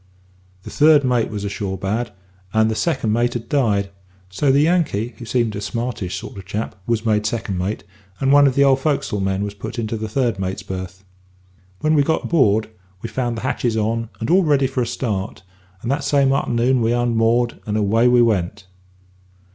[0.63, 2.11] The third mate was ashore bad,
[2.55, 3.91] and the second mate had died,
[4.31, 7.83] so the Yankee (who seemed a smartish sort of chap) was made second mate,
[8.19, 11.03] and one of the old fo'c'sle men was put into the third mate's berth.
[11.81, 12.71] When we got aboard,
[13.03, 15.43] we found the hatches on, and all ready for a start,
[15.83, 18.65] and that same a'ternoon we unmoored, and away we went.